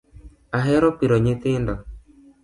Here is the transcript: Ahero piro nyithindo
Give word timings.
Ahero 0.57 0.87
piro 0.97 1.15
nyithindo 1.23 1.73